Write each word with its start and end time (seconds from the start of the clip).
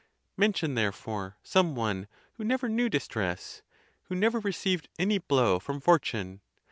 Mention, 0.35 0.73
therefore, 0.73 1.37
some 1.43 1.75
one, 1.75 2.07
who 2.33 2.43
never 2.43 2.67
knew 2.67 2.89
distress; 2.89 3.61
who 4.05 4.15
never 4.15 4.39
received 4.39 4.89
any 4.97 5.19
blow 5.19 5.59
from 5.59 5.79
fortune. 5.79 6.41